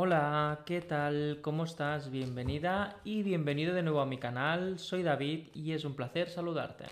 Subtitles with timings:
[0.00, 1.40] Hola, ¿qué tal?
[1.42, 2.12] ¿Cómo estás?
[2.12, 4.78] Bienvenida y bienvenido de nuevo a mi canal.
[4.78, 6.84] Soy David y es un placer saludarte.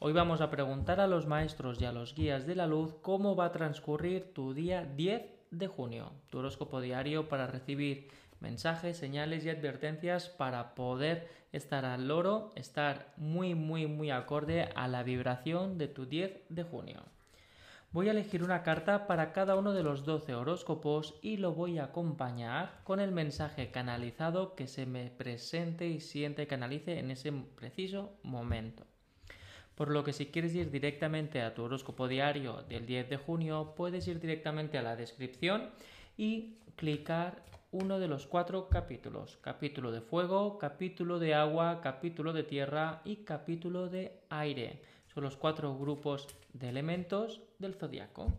[0.00, 3.36] Hoy vamos a preguntar a los maestros y a los guías de la luz cómo
[3.36, 8.08] va a transcurrir tu día 10 de junio, tu horóscopo diario para recibir
[8.40, 14.88] mensajes, señales y advertencias para poder estar al loro, estar muy muy muy acorde a
[14.88, 17.04] la vibración de tu 10 de junio.
[17.92, 21.78] Voy a elegir una carta para cada uno de los 12 horóscopos y lo voy
[21.78, 27.32] a acompañar con el mensaje canalizado que se me presente y siente canalice en ese
[27.32, 28.86] preciso momento.
[29.74, 33.74] Por lo que si quieres ir directamente a tu horóscopo diario del 10 de junio,
[33.76, 35.70] puedes ir directamente a la descripción
[36.16, 39.36] y clicar uno de los cuatro capítulos.
[39.42, 44.80] Capítulo de fuego, capítulo de agua, capítulo de tierra y capítulo de aire
[45.20, 48.32] los cuatro grupos de elementos del zodiaco.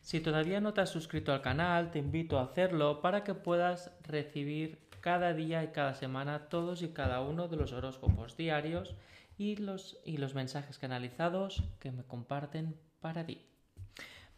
[0.00, 3.90] Si todavía no te has suscrito al canal, te invito a hacerlo para que puedas
[4.02, 8.94] recibir cada día y cada semana todos y cada uno de los horóscopos diarios
[9.38, 13.46] y los, y los mensajes canalizados que me comparten para ti.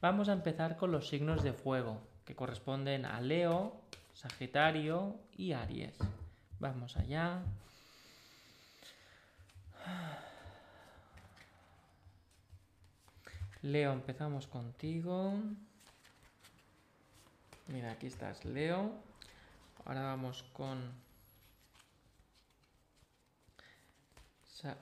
[0.01, 3.81] Vamos a empezar con los signos de fuego, que corresponden a Leo,
[4.13, 5.99] Sagitario y Aries.
[6.59, 7.43] Vamos allá.
[13.67, 15.35] Leo, empezamos contigo.
[17.67, 18.93] Mira, aquí estás, Leo.
[19.85, 20.79] Ahora vamos con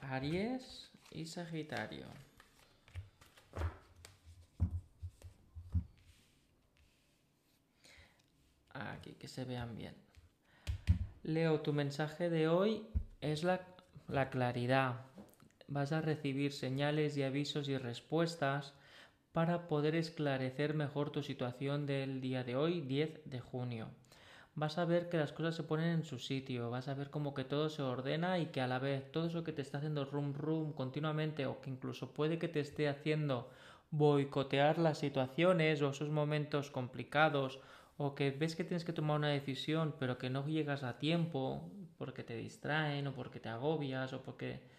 [0.02, 2.05] Aries y Sagitario.
[8.74, 9.94] Aquí, que se vean bien.
[11.22, 12.86] Leo, tu mensaje de hoy
[13.22, 13.66] es la,
[14.08, 15.06] la claridad,
[15.75, 18.75] vas a recibir señales y avisos y respuestas
[19.33, 23.89] para poder esclarecer mejor tu situación del día de hoy, 10 de junio.
[24.55, 27.34] Vas a ver que las cosas se ponen en su sitio, vas a ver como
[27.34, 30.05] que todo se ordena y que a la vez todo eso que te está haciendo
[30.05, 33.51] rum rum continuamente o que incluso puede que te esté haciendo
[33.91, 37.58] boicotear las situaciones o esos momentos complicados
[37.96, 41.68] o que ves que tienes que tomar una decisión pero que no llegas a tiempo
[41.98, 44.73] porque te distraen o porque te agobias o porque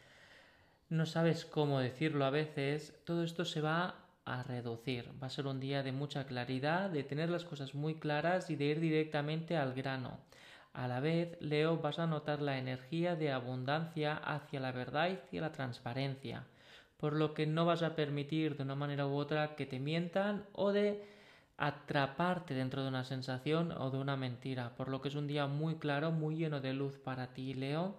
[0.89, 5.11] no sabes cómo decirlo a veces, todo esto se va a reducir.
[5.21, 8.55] Va a ser un día de mucha claridad, de tener las cosas muy claras y
[8.55, 10.19] de ir directamente al grano.
[10.73, 15.13] A la vez, Leo, vas a notar la energía de abundancia hacia la verdad y
[15.13, 16.45] hacia la transparencia,
[16.97, 20.45] por lo que no vas a permitir de una manera u otra que te mientan
[20.53, 21.03] o de
[21.57, 25.47] atraparte dentro de una sensación o de una mentira, por lo que es un día
[25.47, 27.95] muy claro, muy lleno de luz para ti, Leo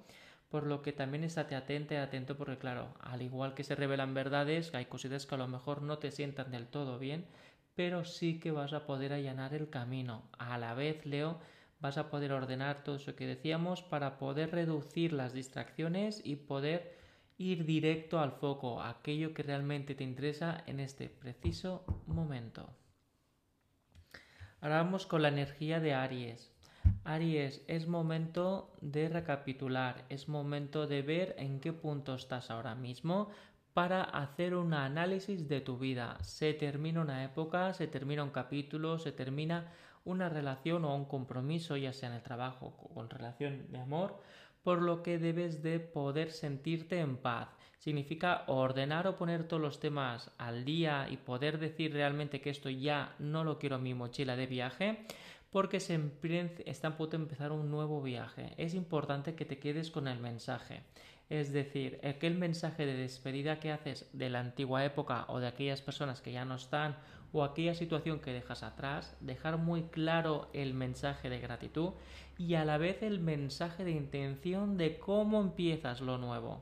[0.56, 4.14] por lo que también estate atento y atento porque claro, al igual que se revelan
[4.14, 7.26] verdades, hay cositas que a lo mejor no te sientan del todo bien,
[7.74, 10.22] pero sí que vas a poder allanar el camino.
[10.38, 11.38] A la vez, Leo,
[11.78, 16.96] vas a poder ordenar todo eso que decíamos para poder reducir las distracciones y poder
[17.36, 22.66] ir directo al foco, aquello que realmente te interesa en este preciso momento.
[24.62, 26.55] Ahora vamos con la energía de Aries.
[27.06, 33.30] Aries, es momento de recapitular, es momento de ver en qué punto estás ahora mismo
[33.72, 36.18] para hacer un análisis de tu vida.
[36.22, 39.72] Se termina una época, se termina un capítulo, se termina
[40.04, 44.20] una relación o un compromiso, ya sea en el trabajo o con relación de amor,
[44.64, 47.50] por lo que debes de poder sentirte en paz.
[47.78, 52.68] Significa ordenar o poner todos los temas al día y poder decir realmente que esto
[52.68, 55.06] ya no lo quiero en mi mochila de viaje
[55.56, 55.98] porque se
[56.66, 58.52] está a punto de empezar un nuevo viaje.
[58.58, 60.82] Es importante que te quedes con el mensaje.
[61.30, 65.80] Es decir, aquel mensaje de despedida que haces de la antigua época o de aquellas
[65.80, 66.98] personas que ya no están
[67.32, 71.92] o aquella situación que dejas atrás, dejar muy claro el mensaje de gratitud
[72.36, 76.60] y a la vez el mensaje de intención de cómo empiezas lo nuevo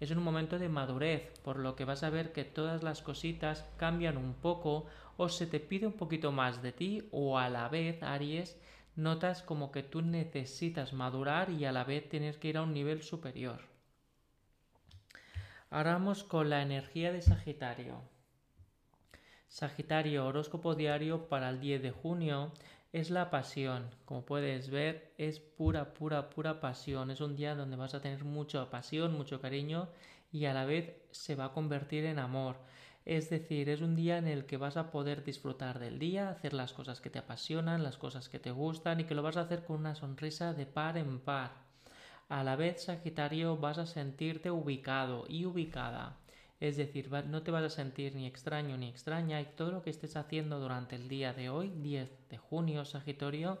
[0.00, 3.64] es un momento de madurez, por lo que vas a ver que todas las cositas
[3.76, 4.86] cambian un poco
[5.16, 8.56] o se te pide un poquito más de ti o a la vez, Aries,
[8.94, 12.72] notas como que tú necesitas madurar y a la vez tener que ir a un
[12.72, 13.60] nivel superior.
[15.70, 18.00] Ahora vamos con la energía de Sagitario.
[19.48, 22.52] Sagitario, horóscopo diario para el 10 de junio
[22.92, 23.90] es la pasión.
[24.04, 27.10] Como puedes ver, es pura, pura, pura pasión.
[27.10, 29.88] Es un día donde vas a tener mucha pasión, mucho cariño
[30.32, 32.56] y a la vez se va a convertir en amor.
[33.04, 36.52] Es decir, es un día en el que vas a poder disfrutar del día, hacer
[36.52, 39.42] las cosas que te apasionan, las cosas que te gustan y que lo vas a
[39.42, 41.52] hacer con una sonrisa de par en par.
[42.28, 46.18] A la vez, Sagitario, vas a sentirte ubicado y ubicada.
[46.60, 49.90] Es decir, no te vas a sentir ni extraño ni extraña y todo lo que
[49.90, 53.58] estés haciendo durante el día de hoy, 10 de junio, Sagitario,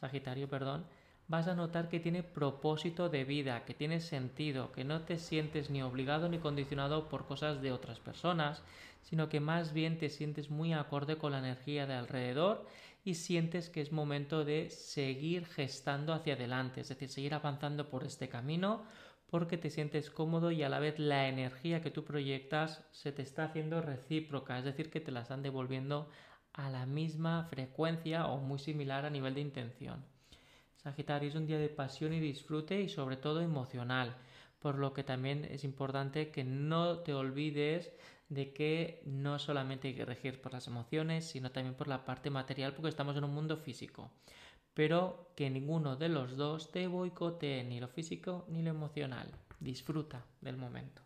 [0.00, 0.86] Sagitario, perdón,
[1.28, 5.68] vas a notar que tiene propósito de vida, que tiene sentido, que no te sientes
[5.68, 8.62] ni obligado ni condicionado por cosas de otras personas,
[9.02, 12.66] sino que más bien te sientes muy acorde con la energía de alrededor
[13.04, 18.04] y sientes que es momento de seguir gestando hacia adelante, es decir, seguir avanzando por
[18.04, 18.82] este camino
[19.30, 23.22] porque te sientes cómodo y a la vez la energía que tú proyectas se te
[23.22, 26.08] está haciendo recíproca, es decir, que te la están devolviendo
[26.54, 30.04] a la misma frecuencia o muy similar a nivel de intención.
[30.76, 34.16] Sagitario es un día de pasión y disfrute y sobre todo emocional,
[34.58, 37.92] por lo que también es importante que no te olvides
[38.28, 42.30] de que no solamente hay que regir por las emociones, sino también por la parte
[42.30, 44.10] material, porque estamos en un mundo físico.
[44.78, 49.26] Pero que ninguno de los dos te boicotee ni lo físico ni lo emocional.
[49.58, 51.02] Disfruta del momento.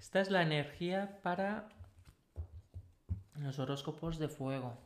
[0.00, 1.68] Esta es la energía para
[3.36, 4.76] los horóscopos de fuego.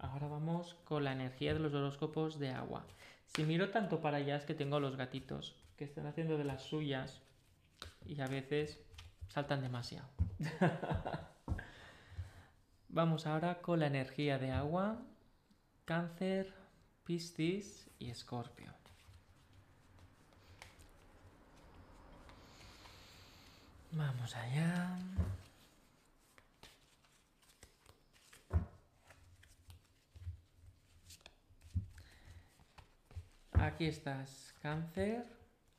[0.00, 2.84] Ahora vamos con la energía de los horóscopos de agua.
[3.26, 6.64] Si miro tanto para allá es que tengo los gatitos que están haciendo de las
[6.64, 7.22] suyas
[8.04, 8.80] y a veces
[9.28, 10.08] saltan demasiado.
[12.88, 15.00] vamos ahora con la energía de agua,
[15.84, 16.52] cáncer,
[17.04, 18.72] piscis y escorpio.
[23.92, 24.98] Vamos allá.
[33.52, 35.24] Aquí estás, cáncer.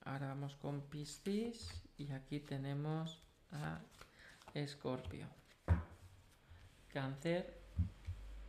[0.06, 3.19] Ahora vamos con Piscis y aquí tenemos
[3.52, 3.80] a
[4.54, 5.28] Escorpio.
[6.94, 7.64] Cáncer,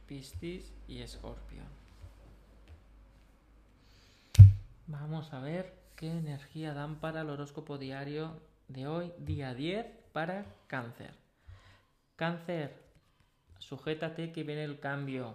[0.07, 1.63] Piscis y Escorpio.
[4.87, 10.47] Vamos a ver qué energía dan para el horóscopo diario de hoy, día 10, para
[10.69, 11.15] Cáncer.
[12.15, 12.75] Cáncer,
[13.59, 15.35] sujétate que viene el cambio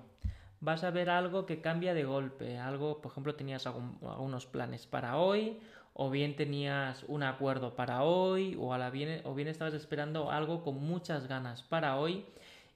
[0.61, 2.57] vas a ver algo que cambia de golpe.
[2.57, 5.59] Algo, por ejemplo, tenías algunos planes para hoy,
[5.93, 10.31] o bien tenías un acuerdo para hoy, o, a la bien, o bien estabas esperando
[10.31, 12.25] algo con muchas ganas para hoy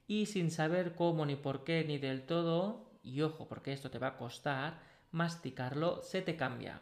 [0.07, 3.99] y sin saber cómo, ni por qué, ni del todo, y ojo, porque esto te
[3.99, 4.79] va a costar,
[5.11, 6.81] masticarlo, se te cambia.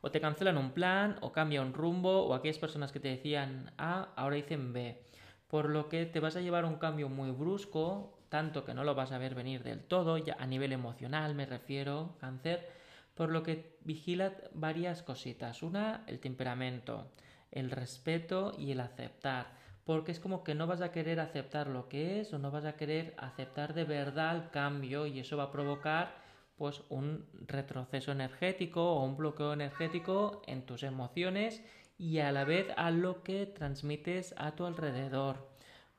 [0.00, 3.72] O te cancelan un plan, o cambia un rumbo, o aquellas personas que te decían
[3.78, 5.02] A, ahora dicen B.
[5.48, 8.94] Por lo que te vas a llevar un cambio muy brusco, tanto que no lo
[8.94, 12.66] vas a ver venir del todo, ya a nivel emocional me refiero, cáncer,
[13.14, 15.62] por lo que vigila varias cositas.
[15.62, 17.12] Una, el temperamento,
[17.50, 19.52] el respeto y el aceptar,
[19.84, 22.64] porque es como que no vas a querer aceptar lo que es o no vas
[22.64, 26.14] a querer aceptar de verdad el cambio y eso va a provocar
[26.56, 31.62] pues un retroceso energético o un bloqueo energético en tus emociones
[31.98, 35.48] y a la vez a lo que transmites a tu alrededor.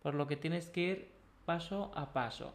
[0.01, 1.11] Por lo que tienes que ir
[1.45, 2.53] paso a paso.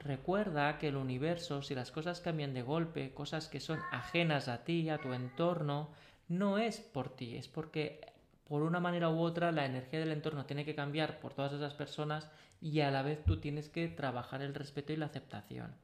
[0.00, 4.64] Recuerda que el universo, si las cosas cambian de golpe, cosas que son ajenas a
[4.64, 5.88] ti, a tu entorno,
[6.28, 8.00] no es por ti, es porque
[8.48, 11.74] por una manera u otra la energía del entorno tiene que cambiar por todas esas
[11.74, 15.74] personas y a la vez tú tienes que trabajar el respeto y la aceptación.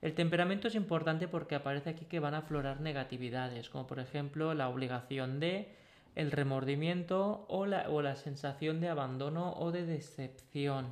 [0.00, 4.52] El temperamento es importante porque aparece aquí que van a aflorar negatividades, como por ejemplo
[4.54, 5.76] la obligación de,
[6.14, 10.86] el remordimiento o la, o la sensación de abandono o de decepción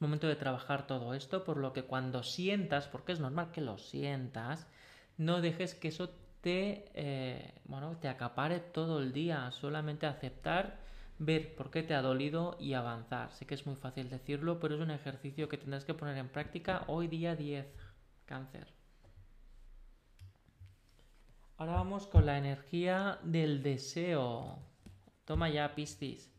[0.00, 3.78] momento de trabajar todo esto, por lo que cuando sientas, porque es normal que lo
[3.78, 4.66] sientas,
[5.18, 6.10] no dejes que eso
[6.40, 10.80] te, eh, bueno, te acapare todo el día, solamente aceptar,
[11.18, 13.32] ver por qué te ha dolido y avanzar.
[13.32, 16.28] Sé que es muy fácil decirlo, pero es un ejercicio que tendrás que poner en
[16.28, 17.66] práctica hoy día 10,
[18.26, 18.68] cáncer.
[21.58, 24.58] Ahora vamos con la energía del deseo.
[25.26, 26.30] Toma ya, Piscis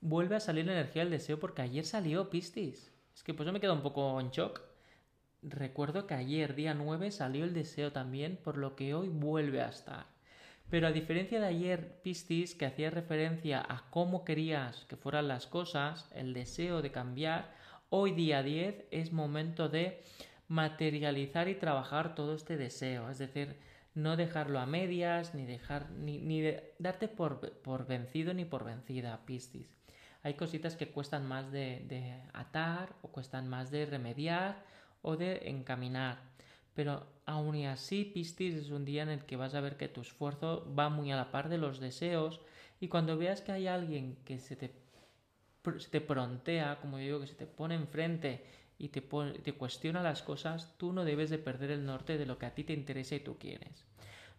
[0.00, 2.92] vuelve a salir la energía del deseo porque ayer salió Piscis.
[3.14, 4.60] Es que pues yo me quedo un poco en shock.
[5.42, 9.68] Recuerdo que ayer, día 9, salió el deseo también, por lo que hoy vuelve a
[9.68, 10.06] estar.
[10.70, 15.46] Pero a diferencia de ayer, Piscis, que hacía referencia a cómo querías que fueran las
[15.46, 17.54] cosas, el deseo de cambiar,
[17.88, 20.02] hoy día 10 es momento de
[20.48, 23.08] materializar y trabajar todo este deseo.
[23.08, 23.56] Es decir,
[23.94, 29.24] no dejarlo a medias, ni dejar, ni, de, darte por, por vencido ni por vencida,
[29.24, 29.78] Piscis
[30.22, 34.64] hay cositas que cuestan más de, atar o cuestan más de remediar
[35.02, 36.18] o de encaminar.
[36.74, 39.88] Pero aún y así, Piscis es un día en el que vas a ver que
[39.88, 42.40] tu esfuerzo va muy a la par de los deseos
[42.80, 44.72] y cuando veas que hay alguien que se te,
[45.90, 48.44] te prontea, como digo, que se te pone enfrente
[48.78, 52.38] y te, te cuestiona las cosas, tú no debes de perder el norte de lo
[52.38, 53.84] que a ti te interesa y tú quieres.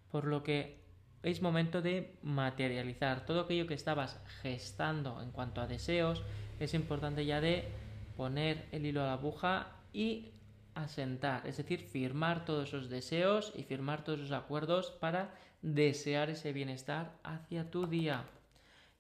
[0.10, 0.80] Por lo que
[1.24, 6.24] es momento de materializar todo aquello que estabas gestando en cuanto a deseos.
[6.60, 7.68] Es importante ya de
[8.16, 10.32] poner el hilo a la aguja y
[10.76, 16.54] asentar, es decir, firmar todos esos deseos y firmar todos esos acuerdos para desear ese
[16.54, 18.26] bienestar hacia tu día.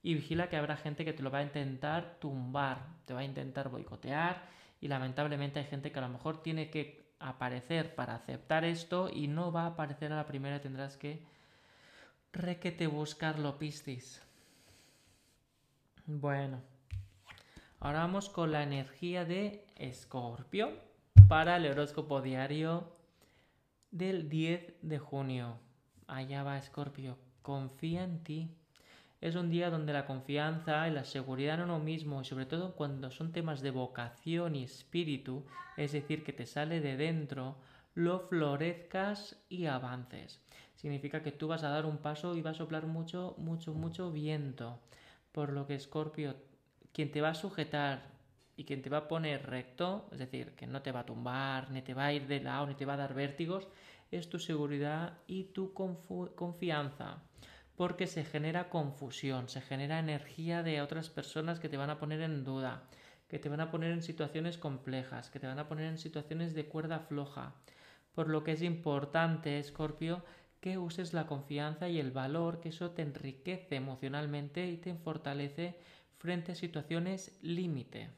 [0.01, 3.25] Y vigila que habrá gente que te lo va a intentar tumbar, te va a
[3.25, 4.47] intentar boicotear
[4.81, 9.27] y lamentablemente hay gente que a lo mejor tiene que aparecer para aceptar esto y
[9.27, 11.25] no va a aparecer a la primera, tendrás que
[12.31, 14.21] requete buscarlo, Piscis.
[16.05, 16.61] Bueno,
[17.79, 20.88] ahora vamos con la energía de Escorpio
[21.29, 22.91] para el horóscopo diario
[23.91, 25.59] del 10 de junio.
[26.07, 28.50] Allá va Escorpio, confía en ti.
[29.21, 32.75] Es un día donde la confianza y la seguridad en uno mismo, y sobre todo
[32.75, 35.45] cuando son temas de vocación y espíritu,
[35.77, 37.57] es decir, que te sale de dentro,
[37.93, 40.41] lo florezcas y avances.
[40.77, 44.12] Significa que tú vas a dar un paso y va a soplar mucho, mucho, mucho
[44.12, 44.79] viento.
[45.31, 46.36] Por lo que Escorpio,
[46.91, 48.18] quien te va a sujetar
[48.59, 51.71] y quien te va a poner recto, es decir, que no te va a tumbar,
[51.71, 53.67] ni te va a ir de lado, ni te va a dar vértigos,
[54.11, 57.23] es tu seguridad y tu confianza
[57.79, 62.19] porque se genera confusión, se genera energía de otras personas que te van a poner
[62.19, 62.83] en duda,
[63.29, 66.53] que te van a poner en situaciones complejas, que te van a poner en situaciones
[66.53, 67.55] de cuerda floja.
[68.13, 70.25] Por lo que es importante, Escorpio,
[70.59, 75.79] que uses la confianza y el valor, que eso te enriquece emocionalmente y te fortalece
[76.17, 78.09] frente a situaciones límite.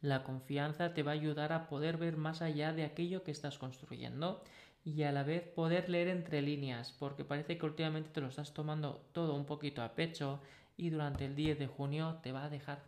[0.00, 3.58] La confianza te va a ayudar a poder ver más allá de aquello que estás
[3.58, 4.42] construyendo
[4.84, 8.54] y a la vez poder leer entre líneas, porque parece que últimamente te lo estás
[8.54, 10.40] tomando todo un poquito a pecho
[10.76, 12.82] y durante el 10 de junio te va a dejar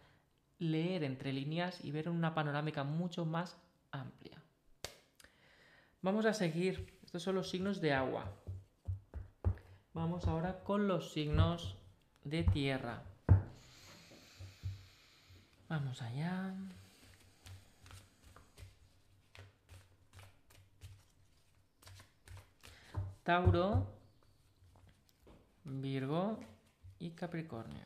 [0.59, 3.57] leer entre líneas y ver una panorámica mucho más
[3.91, 4.43] amplia.
[6.03, 6.99] Vamos a seguir.
[7.05, 8.31] Estos son los signos de agua.
[9.95, 11.77] Vamos ahora con los signos
[12.23, 13.03] de tierra.
[15.69, 16.55] Vamos allá.
[23.29, 23.87] Tauro,
[25.65, 26.41] Virgo
[26.99, 27.85] y Capricornio.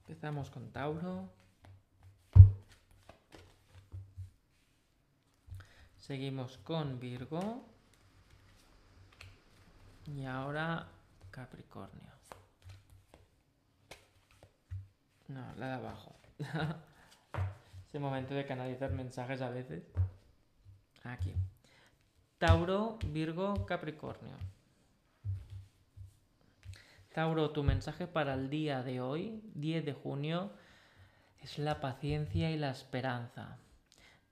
[0.00, 1.28] Empezamos con Tauro.
[6.00, 7.64] Seguimos con Virgo.
[10.06, 10.88] Y ahora
[11.30, 12.11] Capricornio.
[15.32, 16.14] No, la de abajo.
[17.88, 19.82] Ese momento de canalizar mensajes a veces.
[21.04, 21.32] Aquí.
[22.38, 24.34] Tauro, Virgo, Capricornio.
[27.14, 30.50] Tauro, tu mensaje para el día de hoy, 10 de junio,
[31.40, 33.58] es la paciencia y la esperanza.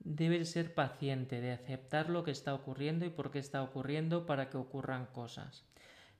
[0.01, 4.51] Debes ser paciente de aceptar lo que está ocurriendo y por qué está ocurriendo para
[4.51, 5.65] que ocurran cosas.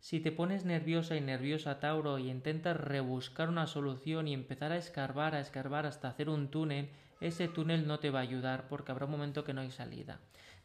[0.01, 4.79] Si te pones nerviosa y nerviosa, Tauro, y intentas rebuscar una solución y empezar a
[4.79, 6.89] escarbar, a escarbar hasta hacer un túnel,
[7.21, 10.19] ese túnel no te va a ayudar porque habrá un momento que no hay salida.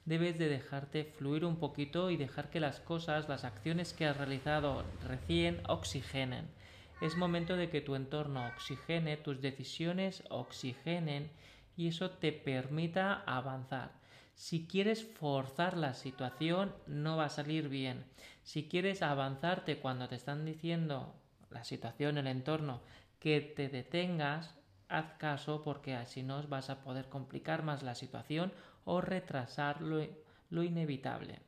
[0.05, 4.15] Debes de dejarte fluir un poquito y dejar que las cosas, las acciones que has
[4.15, 6.47] realizado recién oxigenen.
[7.01, 11.29] Es momento de que tu entorno oxigene, tus decisiones oxigenen
[11.75, 13.91] y eso te permita avanzar.
[14.35, 18.03] Si quieres forzar la situación, no va a salir bien.
[18.45, 21.15] Si quieres avanzarte cuando te están diciendo
[21.49, 22.81] la situación, el entorno,
[23.19, 24.53] que te detengas,
[24.87, 29.99] haz caso porque así no vas a poder complicar más la situación o retrasar lo,
[30.51, 31.39] lo inevitable.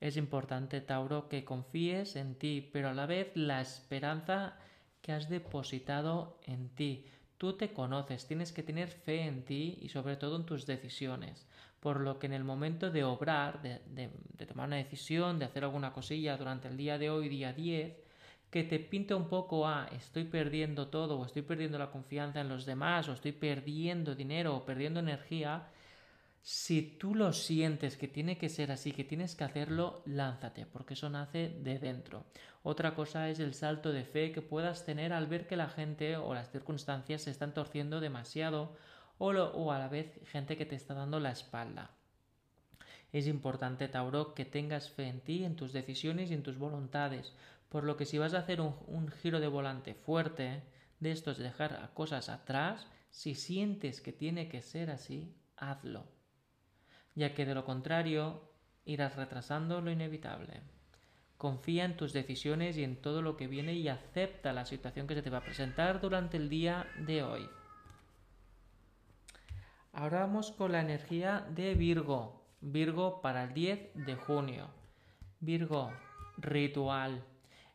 [0.00, 4.56] Es importante, Tauro, que confíes en ti, pero a la vez la esperanza
[5.02, 7.04] que has depositado en ti.
[7.38, 11.46] Tú te conoces, tienes que tener fe en ti y sobre todo en tus decisiones.
[11.78, 14.10] Por lo que en el momento de obrar, de,
[14.46, 17.96] tomar una decisión, de hacer alguna cosilla durante el día de hoy, día 10,
[18.50, 22.48] que te pinte un poco a estoy perdiendo todo o estoy perdiendo la confianza en
[22.48, 25.68] los demás o estoy perdiendo dinero o perdiendo energía,
[26.42, 30.94] si tú lo sientes que tiene que ser así, que tienes que hacerlo, lánzate, porque
[30.94, 32.24] eso nace de dentro.
[32.62, 36.16] Otra cosa es el salto de fe que puedas tener al ver que la gente
[36.16, 38.76] o las circunstancias se están torciendo demasiado
[39.18, 41.90] o, a la vez gente que te está dando la espalda.
[43.12, 47.34] Es importante, Tauro, que tengas fe en ti, en tus decisiones y en tus voluntades,
[47.68, 50.62] por lo que si vas a hacer un, un giro de volante fuerte,
[51.00, 56.04] de estos de dejar cosas atrás, si sientes que tiene que ser así, hazlo,
[57.18, 58.40] ya que de lo contrario
[58.84, 60.62] irás retrasando lo inevitable.
[61.36, 65.14] Confía en tus decisiones y en todo lo que viene y acepta la situación que
[65.14, 67.48] se te va a presentar durante el día de hoy.
[69.92, 72.44] Ahora vamos con la energía de Virgo.
[72.60, 74.68] Virgo para el 10 de junio.
[75.40, 75.92] Virgo,
[76.38, 77.24] ritual.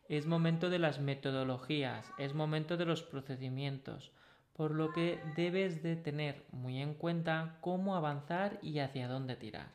[0.08, 4.10] Es momento de las metodologías, es momento de los procedimientos,
[4.54, 9.68] por lo que debes de tener muy en cuenta cómo avanzar y hacia dónde tirar.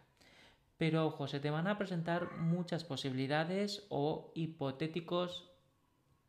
[0.77, 5.49] Pero ojo, se te van a presentar muchas posibilidades o hipotéticos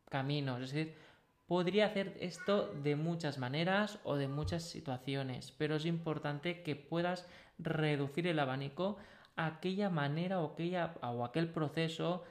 [0.09, 0.95] caminos, es decir,
[1.47, 7.25] podría hacer esto de muchas maneras o de muchas situaciones, pero es importante que puedas
[7.57, 8.97] reducir el abanico
[9.37, 12.23] a aquella manera o, aquella, o aquel proceso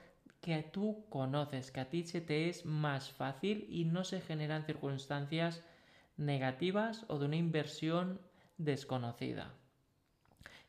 [0.42, 4.64] que tú conoces, que a ti se te es más fácil y no se generan
[4.64, 5.62] circunstancias
[6.20, 8.20] negativas o de una inversión
[8.58, 9.54] desconocida.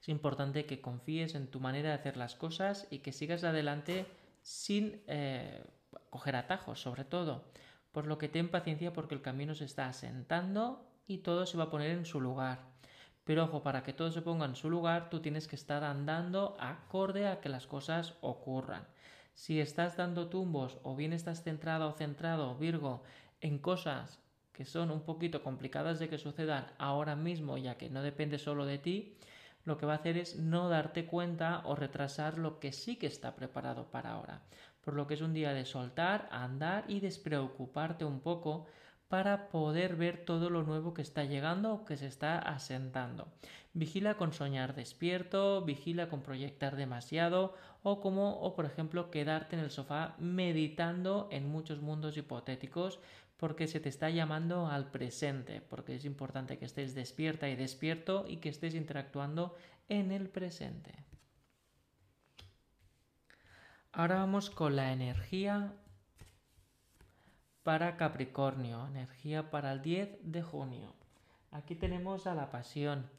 [0.01, 4.07] Es importante que confíes en tu manera de hacer las cosas y que sigas adelante
[4.41, 5.63] sin eh,
[6.09, 7.45] coger atajos, sobre todo.
[7.91, 11.65] Por lo que ten paciencia porque el camino se está asentando y todo se va
[11.65, 12.71] a poner en su lugar.
[13.25, 16.55] Pero ojo, para que todo se ponga en su lugar, tú tienes que estar andando
[16.59, 18.87] acorde a que las cosas ocurran.
[19.33, 23.03] Si estás dando tumbos o bien estás centrado o centrado, Virgo,
[23.41, 24.19] en cosas
[24.61, 28.67] que son un poquito complicadas de que sucedan ahora mismo, ya que no depende solo
[28.67, 29.15] de ti,
[29.65, 33.07] lo que va a hacer es no darte cuenta o retrasar lo que sí que
[33.07, 34.43] está preparado para ahora.
[34.81, 38.67] Por lo que es un día de soltar, andar y despreocuparte un poco
[39.07, 43.29] para poder ver todo lo nuevo que está llegando o que se está asentando.
[43.73, 49.63] Vigila con soñar despierto, vigila con proyectar demasiado o como o por ejemplo quedarte en
[49.63, 52.99] el sofá meditando en muchos mundos hipotéticos
[53.41, 58.23] porque se te está llamando al presente, porque es importante que estés despierta y despierto
[58.27, 59.57] y que estés interactuando
[59.89, 60.93] en el presente.
[63.93, 65.73] Ahora vamos con la energía
[67.63, 70.93] para Capricornio, energía para el 10 de junio.
[71.49, 73.09] Aquí tenemos a la pasión.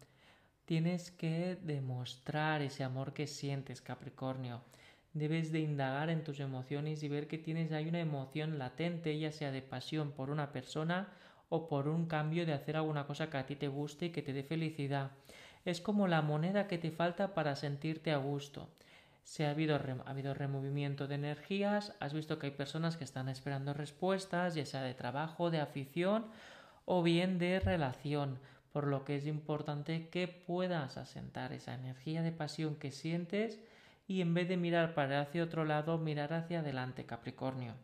[0.67, 4.62] Tienes que demostrar ese amor que sientes, Capricornio.
[5.14, 9.31] Debes de indagar en tus emociones y ver que tienes ahí una emoción latente, ya
[9.31, 11.09] sea de pasión por una persona
[11.49, 14.23] o por un cambio de hacer alguna cosa que a ti te guste y que
[14.23, 15.10] te dé felicidad.
[15.65, 18.69] Es como la moneda que te falta para sentirte a gusto
[19.25, 23.28] si ha habido, ha habido removimiento de energías, has visto que hay personas que están
[23.28, 26.26] esperando respuestas, ya sea de trabajo, de afición
[26.84, 28.39] o bien de relación,
[28.73, 33.60] por lo que es importante que puedas asentar esa energía de pasión que sientes
[34.06, 37.75] y en vez de mirar para hacia otro lado, mirar hacia adelante, Capricornio.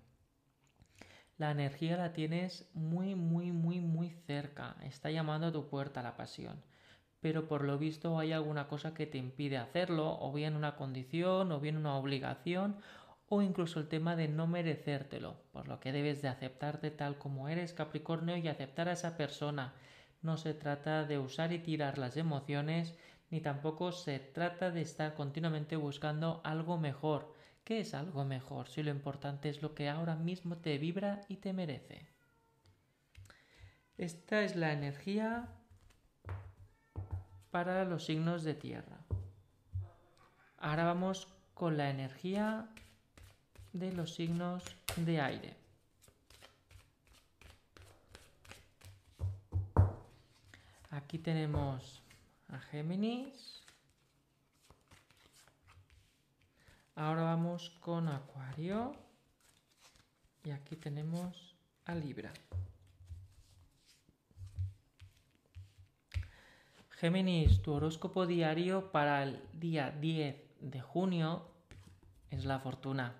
[1.37, 4.76] La energía la tienes muy, muy, muy, muy cerca.
[4.83, 6.62] Está llamando a tu puerta la pasión
[7.20, 11.50] pero por lo visto hay alguna cosa que te impide hacerlo, o bien una condición,
[11.52, 12.76] o bien una obligación,
[13.28, 17.48] o incluso el tema de no merecértelo, por lo que debes de aceptarte tal como
[17.48, 19.74] eres, Capricornio, y aceptar a esa persona.
[20.22, 22.96] No se trata de usar y tirar las emociones,
[23.31, 27.35] ni tampoco se trata de estar continuamente buscando algo mejor.
[27.64, 31.37] ¿Qué es algo mejor si lo importante es lo que ahora mismo te vibra y
[31.37, 32.07] te merece?
[33.99, 35.49] Esta es la energía
[37.51, 38.99] para los signos de tierra.
[40.57, 42.69] Ahora vamos con la energía
[43.73, 44.64] de los signos
[44.97, 45.57] de aire.
[50.91, 51.97] Aquí tenemos
[52.48, 53.62] a Géminis.
[56.94, 58.94] Ahora vamos con Acuario.
[60.44, 62.32] Y aquí tenemos a Libra.
[66.90, 71.46] Géminis, tu horóscopo diario para el día 10 de junio
[72.30, 73.14] es la fortuna.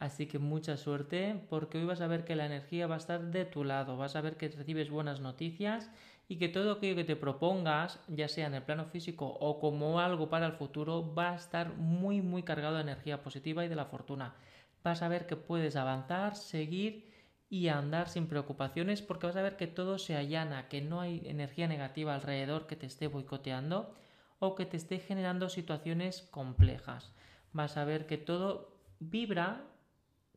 [0.00, 3.30] Así que mucha suerte porque hoy vas a ver que la energía va a estar
[3.30, 5.88] de tu lado, vas a ver que recibes buenas noticias
[6.32, 10.00] y que todo aquello que te propongas, ya sea en el plano físico o como
[10.00, 13.76] algo para el futuro, va a estar muy muy cargado de energía positiva y de
[13.76, 14.34] la fortuna.
[14.82, 17.12] Vas a ver que puedes avanzar, seguir
[17.50, 21.20] y andar sin preocupaciones porque vas a ver que todo se allana, que no hay
[21.26, 23.94] energía negativa alrededor que te esté boicoteando
[24.38, 27.12] o que te esté generando situaciones complejas.
[27.52, 29.66] Vas a ver que todo vibra,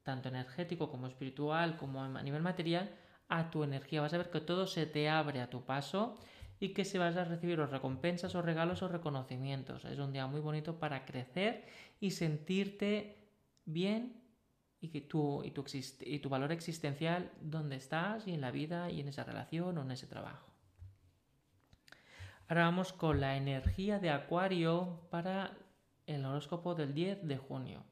[0.04, 2.92] tanto energético como espiritual, como a nivel material,
[3.28, 4.02] a tu energía.
[4.02, 6.18] Vas a ver que todo se te abre a tu paso
[6.60, 9.86] y que se vas a recibir recompensas o regalos o reconocimientos.
[9.86, 11.66] Es un día muy bonito para crecer
[12.00, 13.30] y sentirte
[13.66, 14.22] bien
[14.80, 15.66] y, tu, y, tu,
[16.02, 19.82] y tu valor existencial donde estás y en la vida y en esa relación o
[19.82, 20.48] en ese trabajo.
[22.48, 25.58] Ahora vamos con la energía de Acuario para
[26.06, 27.84] el horóscopo del 10 de junio.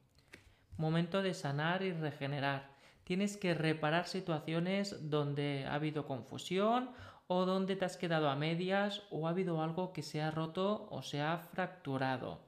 [0.78, 2.73] Momento de sanar y regenerar.
[3.04, 6.92] Tienes que reparar situaciones donde ha habido confusión
[7.28, 10.88] o dónde te has quedado a medias o ha habido algo que se ha roto
[10.90, 12.42] o se ha fracturado.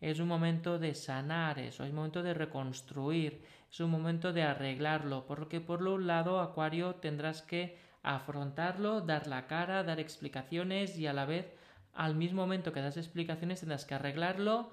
[0.00, 4.44] Es un momento de sanar eso, es un momento de reconstruir, es un momento de
[4.44, 11.06] arreglarlo, porque por un lado, Acuario, tendrás que afrontarlo, dar la cara, dar explicaciones y
[11.06, 11.52] a la vez,
[11.94, 14.70] al mismo momento que das explicaciones, tendrás que arreglarlo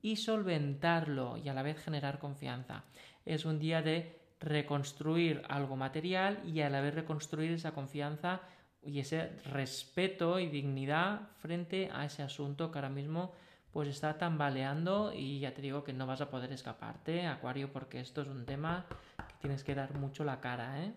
[0.00, 2.84] y solventarlo y a la vez generar confianza.
[3.26, 8.40] Es un día de reconstruir algo material y a la vez reconstruir esa confianza
[8.82, 13.32] y ese respeto y dignidad frente a ese asunto que ahora mismo
[13.72, 18.00] pues está tambaleando y ya te digo que no vas a poder escaparte, Acuario, porque
[18.00, 20.94] esto es un tema que tienes que dar mucho la cara, ¿eh?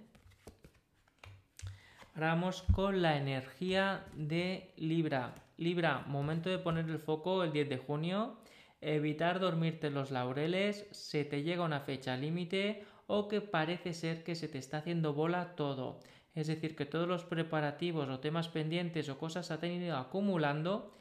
[2.15, 5.33] Ahora vamos con la energía de Libra.
[5.57, 8.37] Libra, momento de poner el foco el 10 de junio,
[8.81, 14.35] evitar dormirte los laureles, se te llega una fecha límite o que parece ser que
[14.35, 15.99] se te está haciendo bola todo.
[16.35, 20.93] Es decir, que todos los preparativos o temas pendientes o cosas se han ido acumulando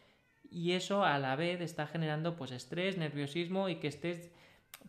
[0.50, 4.32] y eso a la vez está generando pues estrés, nerviosismo y que estés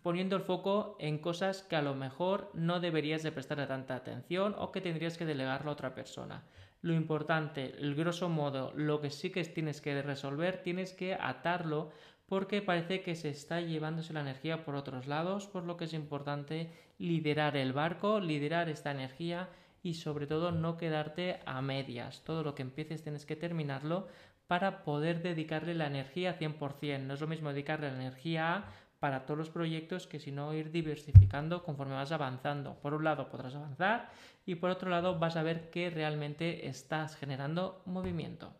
[0.01, 4.55] poniendo el foco en cosas que a lo mejor no deberías de prestar tanta atención
[4.57, 6.45] o que tendrías que delegarlo a otra persona.
[6.81, 11.91] Lo importante, el grosso modo, lo que sí que tienes que resolver, tienes que atarlo
[12.29, 15.93] porque parece que se está llevándose la energía por otros lados, por lo que es
[15.93, 19.49] importante liderar el barco, liderar esta energía
[19.83, 22.23] y sobre todo no quedarte a medias.
[22.23, 24.07] Todo lo que empieces tienes que terminarlo
[24.47, 26.99] para poder dedicarle la energía 100%.
[27.01, 28.65] No es lo mismo dedicarle la energía a
[28.99, 32.75] para todos los proyectos que si no ir diversificando conforme vas avanzando.
[32.75, 34.09] Por un lado podrás avanzar
[34.45, 38.53] y por otro lado vas a ver que realmente estás generando movimiento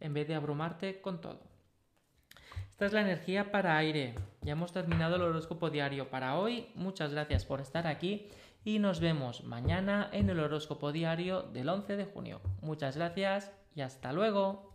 [0.00, 1.53] en vez de abrumarte con todo.
[2.74, 4.16] Esta es la energía para aire.
[4.42, 6.66] Ya hemos terminado el horóscopo diario para hoy.
[6.74, 8.26] Muchas gracias por estar aquí
[8.64, 12.40] y nos vemos mañana en el horóscopo diario del 11 de junio.
[12.62, 14.73] Muchas gracias y hasta luego.